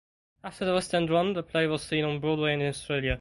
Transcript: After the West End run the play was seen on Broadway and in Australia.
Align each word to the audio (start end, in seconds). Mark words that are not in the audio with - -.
After 0.43 0.65
the 0.65 0.73
West 0.73 0.95
End 0.95 1.11
run 1.11 1.33
the 1.33 1.43
play 1.43 1.67
was 1.67 1.83
seen 1.83 2.03
on 2.05 2.19
Broadway 2.19 2.53
and 2.53 2.61
in 2.63 2.69
Australia. 2.69 3.09